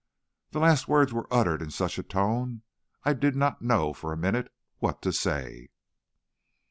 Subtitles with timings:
[0.49, 2.63] The last words were uttered in such a tone
[3.03, 5.69] I did not know for a minute what to say.